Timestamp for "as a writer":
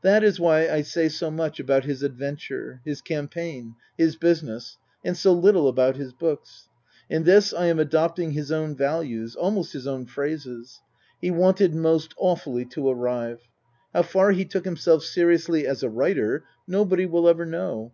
15.66-16.44